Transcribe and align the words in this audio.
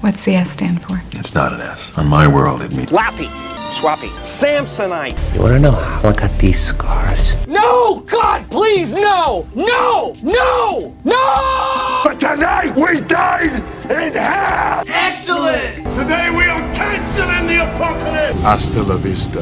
What's 0.00 0.24
the 0.24 0.34
S 0.34 0.50
stand 0.50 0.82
for? 0.82 1.00
It's 1.12 1.34
not 1.34 1.52
an 1.52 1.60
S. 1.60 1.96
On 1.96 2.06
my 2.06 2.26
world, 2.28 2.62
it 2.62 2.72
means 2.74 2.90
Lappy, 2.92 3.28
Swappy, 3.72 4.10
Samsonite. 4.24 5.16
You 5.34 5.40
wanna 5.42 5.58
know 5.58 5.70
how 5.72 6.10
I 6.10 6.12
got 6.12 6.36
these 6.38 6.60
scars? 6.60 7.46
No! 7.46 8.00
God, 8.00 8.50
please, 8.50 8.92
no! 8.92 9.46
No! 9.54 10.14
No! 10.22 10.94
No! 11.04 12.00
But 12.04 12.20
tonight 12.20 12.76
we 12.76 13.00
dine 13.00 13.62
in 13.90 14.12
hell! 14.12 14.84
Excellent! 14.86 15.76
Today 15.98 16.30
we 16.30 16.44
are 16.44 16.60
canceling 16.74 17.46
the 17.46 17.64
apocalypse! 17.64 18.40
Hasta 18.42 18.82
la 18.82 18.96
vista, 18.96 19.40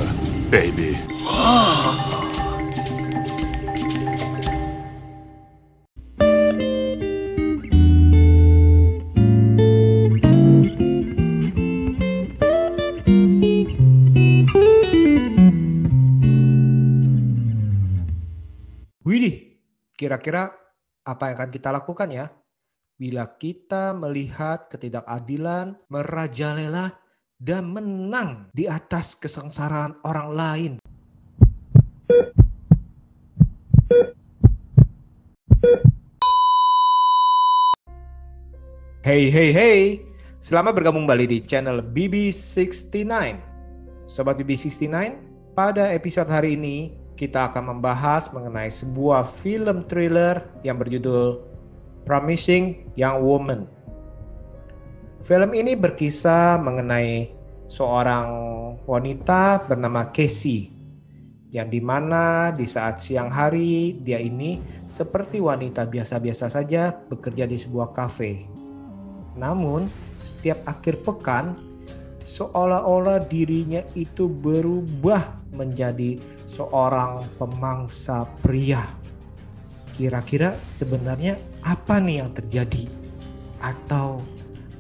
baby. 0.50 0.96
Oh, 1.27 2.14
kira-kira 19.95 20.51
apa 21.07 21.30
yang 21.30 21.37
akan 21.39 21.51
kita 21.55 21.71
lakukan 21.71 22.11
ya? 22.11 22.27
Bila 22.98 23.27
kita 23.39 23.95
melihat 23.95 24.66
ketidakadilan 24.66 25.79
merajalela 25.87 26.98
dan 27.39 27.71
menang 27.71 28.51
di 28.55 28.66
atas 28.66 29.15
kesengsaraan 29.19 29.99
orang 30.02 30.30
lain. 30.35 30.73
Hey 39.05 39.29
hey 39.29 39.51
hey, 39.52 39.80
selamat 40.41 40.80
bergabung 40.80 41.05
kembali 41.05 41.27
di 41.29 41.38
channel 41.45 41.85
BB69. 41.85 43.05
Sobat 44.09 44.40
BB69, 44.40 44.90
pada 45.52 45.93
episode 45.93 46.33
hari 46.33 46.57
ini 46.57 47.04
kita 47.15 47.51
akan 47.51 47.79
membahas 47.79 48.30
mengenai 48.34 48.70
sebuah 48.70 49.23
film 49.23 49.87
thriller 49.87 50.51
yang 50.66 50.79
berjudul 50.79 51.43
Promising 52.02 52.93
Young 52.98 53.23
Woman. 53.23 53.60
Film 55.24 55.51
ini 55.56 55.73
berkisah 55.79 56.60
mengenai 56.60 57.32
seorang 57.65 58.29
wanita 58.84 59.65
bernama 59.65 60.12
Casey 60.12 60.74
yang 61.54 61.71
di 61.71 61.79
mana 61.79 62.51
di 62.51 62.66
saat 62.66 62.98
siang 62.98 63.30
hari 63.30 63.95
dia 64.03 64.19
ini 64.19 64.59
seperti 64.91 65.38
wanita 65.38 65.87
biasa-biasa 65.87 66.50
saja 66.50 66.93
bekerja 67.09 67.47
di 67.47 67.56
sebuah 67.56 67.94
kafe. 67.94 68.44
Namun 69.38 69.87
setiap 70.26 70.60
akhir 70.66 71.06
pekan 71.06 71.54
seolah-olah 72.26 73.22
dirinya 73.31 73.87
itu 73.94 74.26
berubah 74.26 75.41
menjadi 75.54 76.19
seorang 76.55 77.27
pemangsa 77.34 78.22
pria. 78.38 78.87
Kira-kira 79.94 80.59
sebenarnya 80.62 81.38
apa 81.66 81.99
nih 81.99 82.22
yang 82.22 82.31
terjadi? 82.31 82.87
Atau 83.59 84.22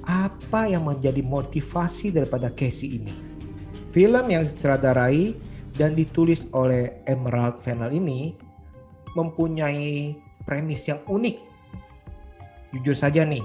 apa 0.06 0.70
yang 0.70 0.86
menjadi 0.86 1.18
motivasi 1.22 2.14
daripada 2.14 2.54
Casey 2.54 3.02
ini? 3.02 3.14
Film 3.90 4.30
yang 4.30 4.42
disutradarai 4.46 5.34
dan 5.74 5.98
ditulis 5.98 6.46
oleh 6.54 7.02
Emerald 7.06 7.58
Fennell 7.58 7.94
ini 7.94 8.34
mempunyai 9.14 10.14
premis 10.46 10.86
yang 10.86 11.02
unik. 11.06 11.36
Jujur 12.74 12.98
saja 12.98 13.22
nih, 13.22 13.42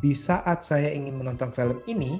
di 0.00 0.16
saat 0.16 0.64
saya 0.64 0.88
ingin 0.88 1.20
menonton 1.20 1.52
film 1.52 1.84
ini, 1.84 2.16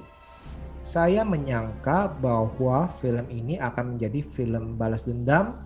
saya 0.83 1.23
menyangka 1.23 2.11
bahwa 2.19 2.91
film 2.91 3.31
ini 3.31 3.55
akan 3.63 3.95
menjadi 3.95 4.19
film 4.19 4.75
balas 4.75 5.07
dendam, 5.07 5.63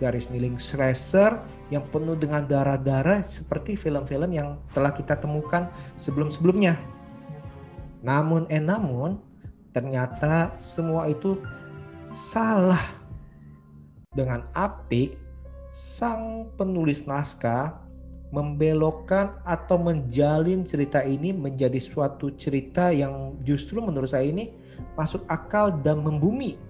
garis 0.00 0.32
miling 0.32 0.56
slasher 0.56 1.44
yang 1.68 1.84
penuh 1.92 2.16
dengan 2.16 2.48
darah-darah 2.48 3.20
seperti 3.20 3.76
film-film 3.76 4.32
yang 4.32 4.56
telah 4.72 4.96
kita 4.96 5.20
temukan 5.20 5.68
sebelum-sebelumnya. 6.00 6.80
Namun 8.00 8.48
eh 8.48 8.62
namun, 8.62 9.20
ternyata 9.76 10.56
semua 10.56 11.12
itu 11.12 11.36
salah. 12.16 12.96
Dengan 14.08 14.48
apik, 14.56 15.20
sang 15.68 16.48
penulis 16.56 17.04
naskah 17.04 17.87
membelokkan 18.28 19.40
atau 19.40 19.80
menjalin 19.80 20.60
cerita 20.68 21.00
ini 21.00 21.32
menjadi 21.32 21.80
suatu 21.80 22.36
cerita 22.36 22.92
yang 22.92 23.40
justru 23.40 23.80
menurut 23.80 24.12
saya 24.12 24.28
ini 24.28 24.52
masuk 24.92 25.24
akal 25.28 25.72
dan 25.80 26.04
membumi. 26.04 26.60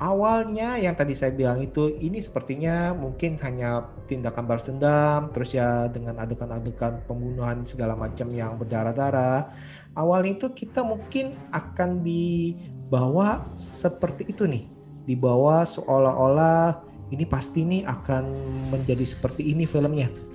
Awalnya 0.00 0.80
yang 0.80 0.96
tadi 0.96 1.12
saya 1.12 1.28
bilang 1.36 1.60
itu 1.60 1.92
ini 2.00 2.24
sepertinya 2.24 2.96
mungkin 2.96 3.36
hanya 3.44 3.84
tindakan 4.08 4.48
balas 4.48 4.64
dendam 4.64 5.28
terus 5.28 5.52
ya 5.52 5.92
dengan 5.92 6.16
adegan-adegan 6.16 7.04
pembunuhan 7.04 7.60
segala 7.68 7.92
macam 7.92 8.32
yang 8.32 8.56
berdarah-darah. 8.56 9.52
Awalnya 9.92 10.40
itu 10.40 10.48
kita 10.56 10.80
mungkin 10.80 11.36
akan 11.52 12.00
dibawa 12.00 13.52
seperti 13.60 14.32
itu 14.32 14.48
nih. 14.48 14.64
Dibawa 15.04 15.68
seolah-olah 15.68 16.80
ini 17.12 17.28
pasti 17.28 17.68
nih 17.68 17.84
akan 17.84 18.24
menjadi 18.72 19.04
seperti 19.04 19.52
ini 19.52 19.68
filmnya 19.68 20.29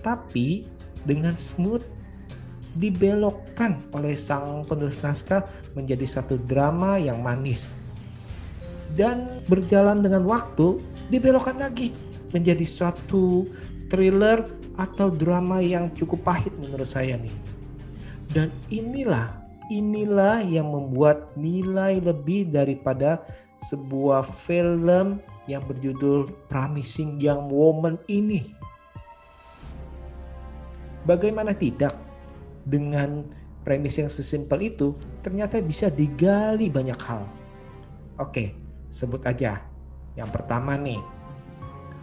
tapi 0.00 0.68
dengan 1.04 1.34
smooth 1.34 1.82
dibelokkan 2.78 3.82
oleh 3.90 4.14
sang 4.14 4.62
penulis 4.68 5.02
naskah 5.02 5.46
menjadi 5.74 6.06
satu 6.06 6.38
drama 6.38 7.00
yang 7.00 7.18
manis. 7.18 7.74
Dan 8.94 9.44
berjalan 9.50 10.00
dengan 10.00 10.24
waktu 10.24 10.80
dibelokkan 11.12 11.60
lagi 11.60 11.92
menjadi 12.32 12.64
suatu 12.64 13.48
thriller 13.92 14.48
atau 14.78 15.10
drama 15.10 15.60
yang 15.60 15.92
cukup 15.92 16.24
pahit 16.24 16.54
menurut 16.56 16.88
saya 16.88 17.18
nih. 17.18 17.34
Dan 18.28 18.52
inilah 18.68 19.38
inilah 19.68 20.40
yang 20.42 20.72
membuat 20.72 21.36
nilai 21.36 22.00
lebih 22.00 22.48
daripada 22.48 23.22
sebuah 23.68 24.24
film 24.24 25.20
yang 25.48 25.64
berjudul 25.64 26.32
Promising 26.48 27.20
Young 27.20 27.52
Woman 27.52 28.00
ini. 28.08 28.56
Bagaimana 31.08 31.56
tidak 31.56 31.96
dengan 32.68 33.24
premis 33.64 33.96
yang 33.96 34.12
sesimpel 34.12 34.76
itu 34.76 34.92
ternyata 35.24 35.56
bisa 35.64 35.88
digali 35.88 36.68
banyak 36.68 37.00
hal. 37.00 37.24
Oke, 38.20 38.52
sebut 38.92 39.24
aja. 39.24 39.64
Yang 40.20 40.30
pertama 40.36 40.76
nih, 40.76 41.00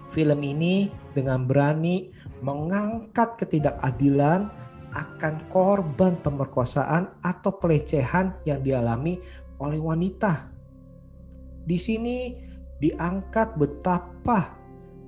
film 0.10 0.42
ini 0.42 0.90
dengan 1.14 1.46
berani 1.46 2.10
mengangkat 2.42 3.46
ketidakadilan 3.46 4.50
akan 4.96 5.36
korban 5.54 6.18
pemerkosaan 6.24 7.20
atau 7.22 7.62
pelecehan 7.62 8.42
yang 8.48 8.64
dialami 8.66 9.22
oleh 9.62 9.78
wanita. 9.78 10.50
Di 11.62 11.78
sini 11.78 12.42
diangkat 12.80 13.54
betapa 13.60 14.56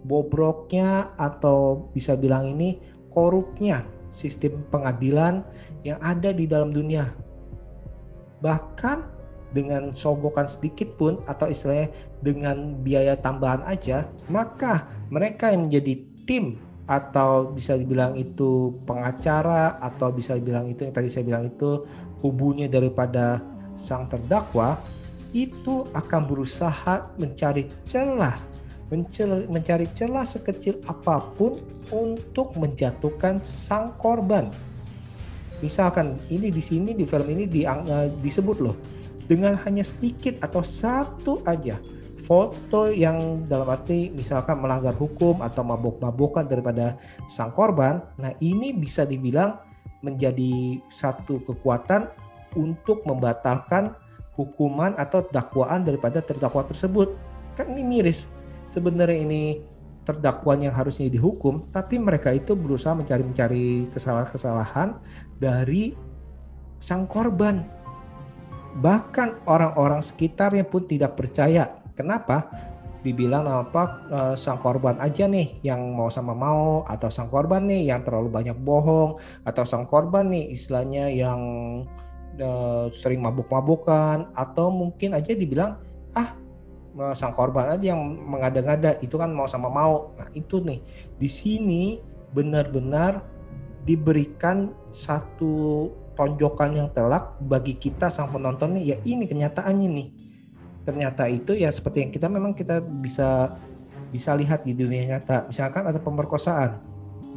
bobroknya 0.03 1.16
atau 1.16 1.90
bisa 1.96 2.19
bilang 2.19 2.47
ini 2.52 2.97
korupnya 3.17 3.81
sistem 4.13 4.61
pengadilan 4.69 5.41
yang 5.81 5.97
ada 6.05 6.29
di 6.29 6.45
dalam 6.45 6.69
dunia. 6.69 7.17
Bahkan 8.45 9.17
dengan 9.57 9.97
sogokan 9.97 10.45
sedikit 10.45 10.94
pun 11.01 11.17
atau 11.25 11.50
istilahnya 11.50 11.89
dengan 12.22 12.78
biaya 12.85 13.17
tambahan 13.17 13.66
aja, 13.66 14.05
maka 14.29 14.85
mereka 15.09 15.50
yang 15.50 15.66
menjadi 15.66 15.94
tim 16.29 16.61
atau 16.85 17.50
bisa 17.50 17.73
dibilang 17.73 18.13
itu 18.13 18.78
pengacara 18.85 19.81
atau 19.81 20.13
bisa 20.13 20.38
dibilang 20.38 20.69
itu 20.69 20.85
yang 20.85 20.94
tadi 20.94 21.09
saya 21.09 21.25
bilang 21.25 21.49
itu 21.49 21.84
hubunnya 22.22 22.70
daripada 22.70 23.43
sang 23.75 24.08
terdakwa 24.08 24.79
itu 25.35 25.90
akan 25.91 26.22
berusaha 26.23 27.11
mencari 27.20 27.67
celah 27.84 28.57
mencari 28.89 29.91
celah 29.91 30.23
sekecil 30.23 30.79
apa 30.87 31.19
pun 31.35 31.59
untuk 31.91 32.55
menjatuhkan 32.55 33.43
sang 33.43 33.95
korban. 33.99 34.47
Misalkan 35.59 36.22
ini 36.29 36.53
di 36.53 36.61
sini 36.61 36.93
di 36.93 37.03
film 37.03 37.28
ini 37.28 37.49
di, 37.49 37.66
uh, 37.66 38.07
disebut 38.22 38.57
loh 38.61 38.78
dengan 39.25 39.57
hanya 39.67 39.84
sedikit 39.84 40.39
atau 40.39 40.61
satu 40.63 41.43
aja 41.43 41.81
foto 42.17 42.89
yang 42.89 43.45
dalam 43.45 43.69
arti 43.69 44.09
misalkan 44.09 44.57
melanggar 44.57 44.97
hukum 44.97 45.39
atau 45.45 45.61
mabok-mabokan 45.61 46.49
daripada 46.49 46.97
sang 47.29 47.53
korban. 47.53 48.01
Nah, 48.17 48.34
ini 48.41 48.73
bisa 48.73 49.05
dibilang 49.05 49.61
menjadi 50.01 50.81
satu 50.89 51.41
kekuatan 51.45 52.09
untuk 52.57 53.05
membatalkan 53.05 53.93
hukuman 54.37 54.93
atau 54.97 55.25
dakwaan 55.25 55.85
daripada 55.85 56.22
terdakwa 56.22 56.66
tersebut. 56.66 57.17
Kan 57.57 57.73
ini 57.73 57.81
miris 57.81 58.29
sebenarnya 58.67 59.19
ini 59.23 59.43
terdakwa 60.08 60.55
yang 60.55 60.72
harusnya 60.72 61.11
dihukum, 61.11 61.67
tapi 61.75 61.99
mereka 61.99 62.31
itu 62.31 62.55
berusaha 62.55 62.96
mencari-mencari 62.96 63.91
kesalahan-kesalahan 63.91 64.96
dari 65.35 65.91
sang 66.79 67.03
korban. 67.11 67.67
Bahkan 68.79 69.43
orang-orang 69.43 69.99
sekitarnya 69.99 70.64
pun 70.64 70.87
tidak 70.87 71.19
percaya. 71.19 71.75
Kenapa? 71.91 72.47
Dibilang 73.03 73.43
apa 73.52 73.84
eh, 74.08 74.35
sang 74.40 74.64
korban 74.64 74.96
aja 75.03 75.28
nih 75.28 75.59
yang 75.59 75.91
mau 75.91 76.08
sama 76.08 76.31
mau 76.31 76.87
atau 76.87 77.11
sang 77.11 77.28
korban 77.28 77.67
nih 77.67 77.91
yang 77.91 78.03
terlalu 78.08 78.31
banyak 78.31 78.58
bohong 78.58 79.20
atau 79.43 79.63
sang 79.67 79.87
korban 79.87 80.28
nih 80.28 80.55
istilahnya 80.55 81.11
yang 81.11 81.41
eh, 82.35 82.85
sering 82.91 83.23
mabuk-mabukan 83.23 84.31
atau 84.35 84.72
mungkin 84.73 85.16
aja 85.16 85.31
dibilang 85.35 85.79
ah 86.17 86.47
sang 87.14 87.34
korban 87.34 87.78
aja 87.78 87.94
yang 87.94 88.02
mengada-ngada 88.02 88.97
itu 89.05 89.16
kan 89.16 89.29
mau 89.29 89.46
sama 89.46 89.70
mau. 89.70 90.14
Nah, 90.17 90.29
itu 90.34 90.61
nih 90.61 90.82
di 91.17 91.29
sini 91.29 91.84
benar-benar 92.34 93.22
diberikan 93.88 94.73
satu 94.91 95.88
tonjokan 96.17 96.76
yang 96.76 96.90
telak 96.91 97.38
bagi 97.40 97.78
kita 97.78 98.09
sang 98.09 98.34
penonton 98.34 98.76
nih 98.76 98.84
ya 98.84 98.97
ini 99.05 99.29
kenyataannya 99.29 99.88
nih 99.88 100.08
ternyata 100.84 101.29
itu 101.29 101.53
ya 101.53 101.70
seperti 101.70 102.03
yang 102.03 102.11
kita 102.11 102.28
memang 102.28 102.58
kita 102.58 102.82
bisa 102.82 103.55
bisa 104.09 104.34
lihat 104.34 104.66
di 104.66 104.73
dunia 104.73 105.16
nyata 105.16 105.46
misalkan 105.47 105.85
ada 105.85 106.02
pemerkosaan 106.02 106.82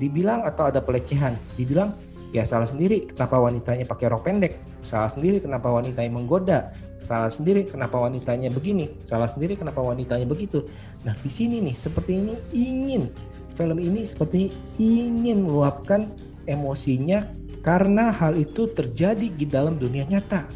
dibilang 0.01 0.43
atau 0.43 0.73
ada 0.73 0.81
pelecehan 0.81 1.37
dibilang 1.55 1.93
ya 2.33 2.47
salah 2.49 2.67
sendiri 2.67 3.11
kenapa 3.11 3.37
wanitanya 3.37 3.85
pakai 3.85 4.07
rok 4.11 4.23
pendek 4.25 4.59
salah 4.81 5.13
sendiri 5.13 5.45
kenapa 5.45 5.69
wanitanya 5.69 6.11
menggoda 6.11 6.73
salah 7.05 7.33
sendiri 7.33 7.67
kenapa 7.67 7.97
wanitanya 7.99 8.53
begini. 8.53 9.01
Salah 9.05 9.29
sendiri 9.29 9.57
kenapa 9.57 9.81
wanitanya 9.83 10.25
begitu. 10.25 10.65
Nah 11.05 11.17
di 11.21 11.31
sini 11.33 11.61
nih 11.65 11.77
seperti 11.77 12.13
ini 12.17 12.35
ingin. 12.53 13.03
Film 13.51 13.83
ini 13.83 14.07
seperti 14.07 14.55
ingin 14.79 15.45
meluapkan 15.45 16.13
emosinya 16.49 17.29
karena 17.61 18.09
hal 18.09 18.39
itu 18.41 18.71
terjadi 18.73 19.29
di 19.29 19.45
dalam 19.45 19.77
dunia 19.77 20.09
nyata. 20.09 20.49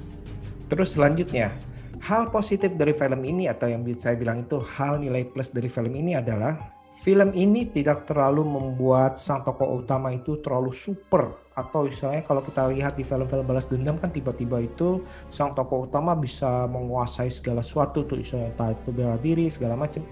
Terus 0.73 0.97
selanjutnya, 0.97 1.53
hal 2.01 2.33
positif 2.33 2.73
dari 2.77 2.97
film 2.97 3.21
ini 3.25 3.49
atau 3.49 3.69
yang 3.69 3.85
saya 4.01 4.17
bilang 4.17 4.49
itu 4.49 4.57
hal 4.61 5.01
nilai 5.01 5.29
plus 5.29 5.53
dari 5.53 5.69
film 5.69 5.93
ini 5.93 6.17
adalah 6.17 6.73
film 7.05 7.37
ini 7.37 7.69
tidak 7.69 8.09
terlalu 8.09 8.45
membuat 8.45 9.21
sang 9.21 9.45
tokoh 9.45 9.85
utama 9.85 10.13
itu 10.17 10.41
terlalu 10.41 10.73
super 10.73 11.44
atau 11.55 11.87
misalnya 11.87 12.27
kalau 12.27 12.43
kita 12.43 12.67
lihat 12.67 12.99
di 12.99 13.07
film-film 13.07 13.47
balas 13.47 13.71
dendam 13.71 13.95
kan 13.95 14.11
tiba-tiba 14.11 14.59
itu 14.59 15.07
sang 15.31 15.55
tokoh 15.55 15.87
utama 15.87 16.19
bisa 16.19 16.67
menguasai 16.67 17.31
segala 17.31 17.63
sesuatu 17.63 18.03
tuh 18.03 18.19
misalnya 18.19 18.51
entah 18.51 18.75
itu 18.75 18.91
bela 18.91 19.15
diri 19.17 19.47
segala 19.47 19.79
macam. 19.79 20.03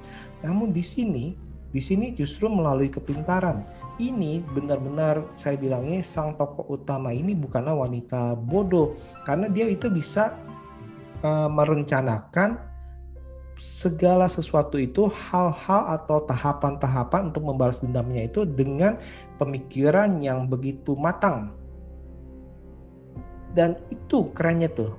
Namun 0.46 0.70
di 0.70 0.86
sini 0.86 1.34
di 1.72 1.80
sini 1.80 2.14
justru 2.14 2.46
melalui 2.46 2.92
kepintaran. 2.92 3.66
Ini 3.98 4.40
benar-benar 4.54 5.36
saya 5.36 5.58
bilangnya 5.58 6.00
sang 6.00 6.38
tokoh 6.38 6.78
utama 6.78 7.12
ini 7.12 7.36
bukanlah 7.36 7.76
wanita 7.76 8.38
bodoh 8.38 8.96
karena 9.28 9.50
dia 9.50 9.68
itu 9.68 9.90
bisa 9.92 10.38
uh, 11.26 11.50
merencanakan 11.50 12.71
segala 13.58 14.26
sesuatu 14.26 14.80
itu 14.80 15.06
hal-hal 15.08 15.96
atau 16.00 16.24
tahapan-tahapan 16.24 17.30
untuk 17.30 17.44
membalas 17.46 17.80
dendamnya 17.80 18.26
itu 18.26 18.42
dengan 18.48 18.98
pemikiran 19.36 20.18
yang 20.18 20.48
begitu 20.48 20.94
matang. 20.98 21.54
Dan 23.52 23.76
itu 23.92 24.32
kerennya 24.32 24.72
tuh. 24.72 24.96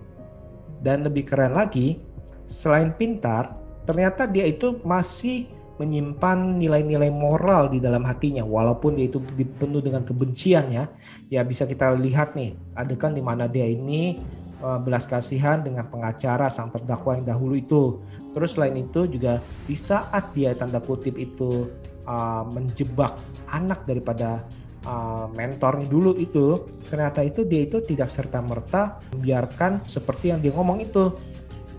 Dan 0.83 1.07
lebih 1.07 1.25
keren 1.25 1.55
lagi, 1.57 1.97
selain 2.45 2.93
pintar, 2.93 3.55
ternyata 3.87 4.27
dia 4.29 4.45
itu 4.45 4.79
masih 4.83 5.47
menyimpan 5.81 6.61
nilai-nilai 6.61 7.09
moral 7.09 7.73
di 7.73 7.81
dalam 7.81 8.05
hatinya 8.05 8.45
walaupun 8.45 8.93
dia 8.93 9.09
itu 9.09 9.17
dipenuh 9.19 9.81
dengan 9.81 10.05
kebencian 10.05 10.69
ya 10.69 10.85
ya 11.33 11.41
bisa 11.41 11.65
kita 11.65 11.97
lihat 11.97 12.37
nih 12.37 12.53
adegan 12.77 13.17
di 13.17 13.25
mana 13.25 13.49
dia 13.49 13.65
ini 13.65 14.21
belas 14.63 15.03
kasihan 15.03 15.59
dengan 15.59 15.91
pengacara 15.91 16.47
sang 16.47 16.71
terdakwa 16.71 17.19
yang 17.19 17.27
dahulu 17.27 17.55
itu. 17.59 17.83
Terus 18.31 18.55
selain 18.55 18.79
itu 18.79 19.05
juga 19.11 19.43
di 19.67 19.75
saat 19.75 20.31
dia 20.31 20.55
tanda 20.55 20.79
kutip 20.79 21.19
itu 21.19 21.67
uh, 22.07 22.47
menjebak 22.47 23.19
anak 23.51 23.83
daripada 23.83 24.47
uh, 24.87 25.27
mentornya 25.35 25.85
dulu 25.85 26.15
itu 26.15 26.63
ternyata 26.87 27.21
itu 27.21 27.43
dia 27.43 27.67
itu 27.67 27.83
tidak 27.83 28.09
serta 28.09 28.39
merta 28.39 29.03
membiarkan 29.13 29.83
seperti 29.83 30.31
yang 30.31 30.39
dia 30.39 30.55
ngomong 30.55 30.79
itu. 30.79 31.11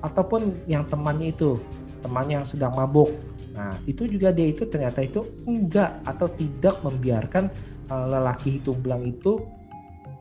Ataupun 0.04 0.68
yang 0.68 0.84
temannya 0.84 1.32
itu 1.32 1.56
temannya 2.04 2.44
yang 2.44 2.48
sedang 2.48 2.76
mabuk. 2.76 3.08
Nah, 3.56 3.80
itu 3.88 4.04
juga 4.04 4.28
dia 4.28 4.50
itu 4.50 4.68
ternyata 4.68 5.00
itu 5.00 5.24
enggak 5.48 6.04
atau 6.04 6.28
tidak 6.28 6.84
membiarkan 6.84 7.48
uh, 7.88 8.06
lelaki 8.12 8.60
hitung 8.60 8.84
belang 8.84 9.00
itu 9.08 9.40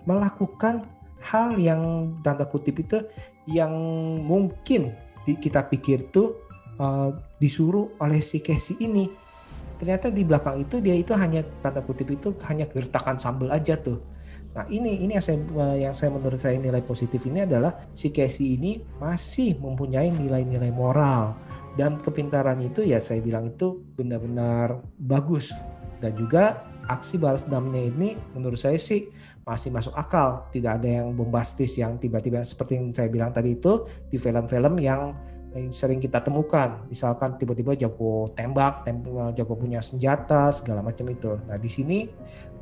melakukan 0.07 0.88
hal 1.24 1.56
yang 1.56 2.14
tanda 2.22 2.44
kutip 2.48 2.84
itu 2.84 3.04
yang 3.48 3.72
mungkin 4.24 4.92
di, 5.24 5.40
kita 5.40 5.68
pikir 5.72 6.12
tuh 6.12 6.44
uh, 6.80 7.16
disuruh 7.40 7.96
oleh 8.00 8.20
si 8.20 8.44
Casey 8.44 8.80
ini. 8.84 9.08
Ternyata 9.80 10.12
di 10.14 10.24
belakang 10.24 10.64
itu 10.64 10.80
dia 10.80 10.96
itu 10.96 11.12
hanya 11.16 11.44
tanda 11.64 11.84
kutip 11.84 12.08
itu 12.12 12.36
hanya 12.48 12.68
gertakan 12.68 13.20
sambal 13.20 13.52
aja 13.52 13.75
tuh. 13.80 14.00
Nah 14.54 14.70
ini 14.70 15.02
ini 15.02 15.18
yang 15.18 15.25
saya 15.25 15.40
uh, 15.42 15.78
yang 15.80 15.94
saya 15.98 16.14
menurut 16.14 16.38
saya 16.38 16.62
nilai 16.62 16.86
positif 16.86 17.26
ini 17.26 17.44
adalah 17.44 17.90
si 17.92 18.14
Casey 18.14 18.60
ini 18.60 18.86
masih 19.02 19.58
mempunyai 19.58 20.14
nilai-nilai 20.14 20.69
moral 20.69 21.34
dan 21.74 21.98
kepintaran 21.98 22.62
itu 22.62 22.86
ya 22.86 23.02
saya 23.02 23.18
bilang 23.18 23.50
itu 23.50 23.81
benar-benar 23.98 24.78
bagus 25.02 25.50
dan 25.98 26.14
juga 26.14 26.69
aksi 26.86 27.18
balas 27.18 27.50
dendamnya 27.50 27.90
ini 27.90 28.14
menurut 28.38 28.62
saya 28.62 28.78
sih 28.78 29.10
masih 29.44 29.69
masuk 29.69 29.94
akal. 29.95 30.48
Tidak 30.51 30.72
ada 30.80 30.90
yang 31.04 31.12
bombastis 31.16 31.75
yang 31.75 32.00
tiba-tiba 32.00 32.44
seperti 32.44 32.80
yang 32.80 32.95
saya 32.95 33.12
bilang 33.12 33.31
tadi 33.36 33.56
itu 33.56 33.88
di 34.07 34.16
film-film 34.16 34.80
yang 34.80 35.13
sering 35.69 36.01
kita 36.01 36.24
temukan. 36.24 36.88
Misalkan 36.90 37.38
tiba-tiba 37.38 37.78
jago 37.78 38.34
tembak 38.34 38.88
tembak 38.88 39.38
jago 39.38 39.54
punya 39.54 39.84
senjata 39.84 40.50
segala 40.50 40.81
macam 40.81 41.06
itu. 41.12 41.38
Nah 41.45 41.60
di 41.62 41.69
sini 41.69 42.10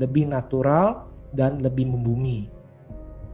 lebih 0.02 0.28
natural 0.28 1.08
dan 1.32 1.64
lebih 1.64 1.88
membumi. 1.88 2.52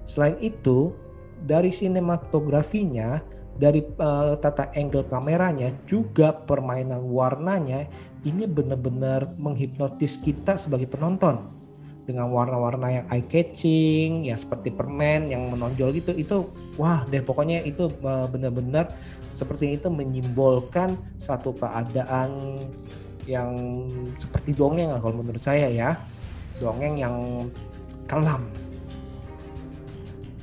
Selain 0.05 0.37
itu 0.39 0.93
dari 1.41 1.73
sinematografinya 1.73 3.19
dari 3.57 3.81
uh, 3.81 4.37
tata 4.37 4.69
angle 4.77 5.09
kameranya 5.09 5.73
juga 5.89 6.29
permainan 6.29 7.09
warnanya 7.09 7.89
ini 8.21 8.45
benar-benar 8.45 9.33
menghipnotis 9.41 10.21
kita 10.21 10.61
sebagai 10.61 10.85
penonton 10.85 11.57
dengan 12.07 12.31
warna-warna 12.31 12.87
yang 12.87 13.05
eye 13.11 13.27
catching 13.27 14.31
ya 14.31 14.39
seperti 14.39 14.71
permen 14.71 15.27
yang 15.27 15.51
menonjol 15.51 15.91
gitu 15.91 16.15
itu 16.15 16.47
wah 16.79 17.03
deh 17.11 17.19
pokoknya 17.19 17.67
itu 17.67 17.91
benar-benar 18.31 18.95
seperti 19.37 19.77
itu 19.77 19.91
menyimbolkan 19.91 20.97
satu 21.21 21.53
keadaan 21.53 22.63
yang 23.27 23.53
seperti 24.17 24.55
dongeng 24.55 24.97
kalau 24.97 25.21
menurut 25.21 25.43
saya 25.43 25.69
ya. 25.69 25.93
Dongeng 26.57 26.97
yang 26.97 27.15
kelam. 28.09 28.49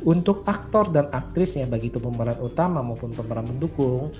Untuk 0.05 0.45
aktor 0.47 0.93
dan 0.93 1.09
aktrisnya 1.11 1.67
bagi 1.67 1.89
itu 1.89 1.99
pemeran 1.99 2.39
utama 2.39 2.85
maupun 2.85 3.11
pemeran 3.11 3.51
mendukung, 3.51 4.13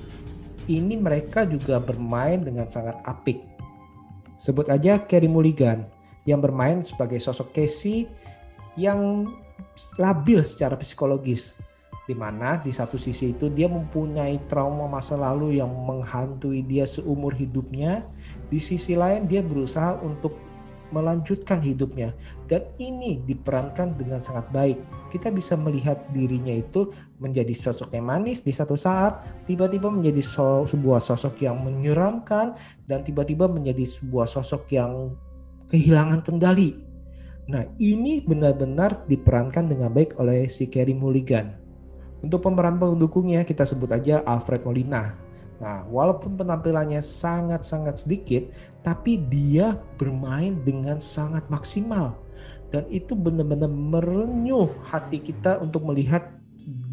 ini 0.67 0.97
mereka 0.97 1.45
juga 1.45 1.77
bermain 1.79 2.41
dengan 2.41 2.67
sangat 2.73 2.99
apik. 3.05 3.45
Sebut 4.41 4.67
aja 4.73 4.99
Carey 5.07 5.31
Mulligan 5.31 5.87
yang 6.25 6.41
bermain 6.41 6.85
sebagai 6.85 7.21
sosok 7.21 7.53
Casey 7.53 8.09
yang 8.77 9.29
labil 10.01 10.43
secara 10.43 10.75
psikologis. 10.81 11.57
Di 12.05 12.13
mana 12.13 12.61
di 12.61 12.69
satu 12.69 13.01
sisi 13.01 13.33
itu 13.33 13.49
dia 13.49 13.65
mempunyai 13.65 14.37
trauma 14.45 14.85
masa 14.85 15.17
lalu 15.17 15.57
yang 15.57 15.73
menghantui 15.73 16.61
dia 16.61 16.85
seumur 16.85 17.33
hidupnya. 17.33 18.05
Di 18.53 18.61
sisi 18.61 18.93
lain 18.93 19.25
dia 19.25 19.41
berusaha 19.41 19.97
untuk 20.05 20.37
melanjutkan 20.93 21.65
hidupnya. 21.65 22.13
Dan 22.45 22.69
ini 22.77 23.25
diperankan 23.25 23.97
dengan 23.97 24.21
sangat 24.21 24.53
baik. 24.53 24.79
Kita 25.09 25.33
bisa 25.33 25.57
melihat 25.57 26.07
dirinya 26.13 26.53
itu 26.53 26.93
menjadi 27.17 27.57
sosok 27.57 27.97
yang 27.97 28.05
manis 28.05 28.45
di 28.45 28.53
satu 28.53 28.77
saat 28.77 29.25
tiba-tiba 29.49 29.89
menjadi 29.89 30.21
so, 30.21 30.69
sebuah 30.69 31.01
sosok 31.01 31.41
yang 31.41 31.57
menyeramkan 31.63 32.53
dan 32.85 33.01
tiba-tiba 33.01 33.49
menjadi 33.49 33.89
sebuah 33.89 34.29
sosok 34.29 34.69
yang 34.75 35.15
kehilangan 35.71 36.25
kendali. 36.25 36.77
Nah 37.49 37.69
ini 37.77 38.25
benar-benar 38.25 39.05
diperankan 39.05 39.69
dengan 39.69 39.93
baik 39.93 40.17
oleh 40.17 40.49
si 40.49 40.69
Kerry 40.69 40.97
Mulligan. 40.97 41.61
Untuk 42.25 42.41
pemeran 42.41 42.81
pendukungnya 42.81 43.45
kita 43.45 43.69
sebut 43.69 43.93
aja 43.93 44.25
Alfred 44.25 44.65
Molina. 44.65 45.13
Nah, 45.61 45.87
walaupun 45.87 46.35
penampilannya 46.35 46.99
sangat-sangat 46.99 48.05
sedikit, 48.05 48.49
tapi 48.81 49.21
dia 49.29 49.77
bermain 50.01 50.57
dengan 50.65 50.99
sangat 50.99 51.47
maksimal 51.53 52.25
dan 52.75 52.91
itu 52.91 53.15
benar-benar 53.15 53.71
merenyuh 53.71 54.67
hati 54.83 55.23
kita 55.23 55.63
untuk 55.63 55.87
melihat 55.87 56.27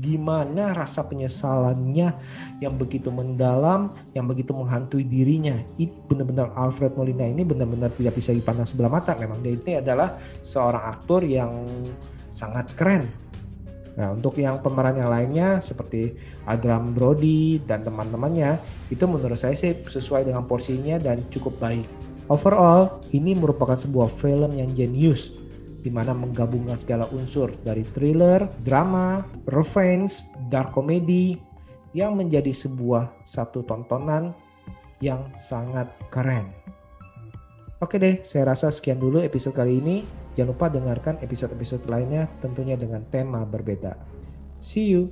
gimana 0.01 0.75
rasa 0.75 1.07
penyesalannya 1.07 2.17
yang 2.59 2.75
begitu 2.75 3.07
mendalam, 3.07 3.95
yang 4.11 4.27
begitu 4.27 4.51
menghantui 4.51 5.07
dirinya. 5.07 5.55
Ini 5.79 6.11
benar-benar 6.11 6.51
Alfred 6.57 6.97
Molina 6.99 7.23
ini 7.23 7.47
benar-benar 7.47 7.95
tidak 7.95 8.19
bisa 8.19 8.35
dipandang 8.35 8.67
sebelah 8.67 8.91
mata. 8.91 9.15
Memang 9.15 9.39
dia 9.39 9.55
ini 9.55 9.79
adalah 9.79 10.19
seorang 10.43 10.83
aktor 10.91 11.23
yang 11.23 11.51
sangat 12.27 12.73
keren. 12.75 13.07
Nah, 13.91 14.15
untuk 14.15 14.39
yang 14.39 14.63
pemeran 14.63 14.95
yang 14.95 15.11
lainnya 15.11 15.59
seperti 15.59 16.15
Adrian 16.47 16.95
Brody 16.95 17.59
dan 17.63 17.83
teman-temannya, 17.83 18.59
itu 18.87 19.03
menurut 19.03 19.35
saya 19.35 19.55
sih 19.55 19.75
sesuai 19.83 20.27
dengan 20.27 20.47
porsinya 20.47 20.95
dan 20.95 21.27
cukup 21.27 21.59
baik. 21.59 21.83
Overall, 22.31 23.03
ini 23.11 23.35
merupakan 23.35 23.75
sebuah 23.75 24.07
film 24.07 24.55
yang 24.55 24.71
jenius 24.71 25.40
di 25.81 25.89
mana 25.89 26.13
menggabungkan 26.13 26.77
segala 26.77 27.09
unsur 27.09 27.51
dari 27.65 27.81
thriller, 27.81 28.45
drama, 28.61 29.25
revenge, 29.49 30.29
dark 30.47 30.71
comedy 30.71 31.35
yang 31.91 32.15
menjadi 32.15 32.53
sebuah 32.53 33.25
satu 33.25 33.65
tontonan 33.65 34.31
yang 35.01 35.33
sangat 35.35 35.89
keren. 36.13 36.53
Oke 37.81 37.97
deh, 37.97 38.21
saya 38.21 38.53
rasa 38.53 38.69
sekian 38.69 39.01
dulu 39.01 39.25
episode 39.25 39.57
kali 39.57 39.81
ini. 39.81 40.05
Jangan 40.37 40.53
lupa 40.53 40.71
dengarkan 40.71 41.19
episode-episode 41.19 41.89
lainnya 41.89 42.29
tentunya 42.39 42.77
dengan 42.77 43.03
tema 43.09 43.43
berbeda. 43.43 43.97
See 44.61 44.93
you. 44.93 45.09